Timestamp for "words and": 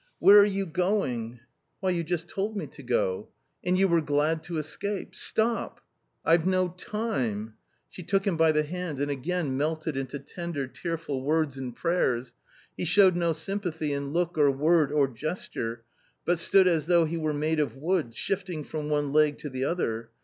11.23-11.75